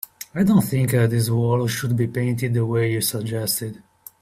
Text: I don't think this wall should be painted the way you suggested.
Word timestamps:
I 0.33 0.41
don't 0.41 0.63
think 0.63 0.89
this 0.89 1.29
wall 1.29 1.67
should 1.67 1.95
be 1.95 2.07
painted 2.07 2.55
the 2.55 2.65
way 2.65 2.91
you 2.91 3.01
suggested. 3.01 3.83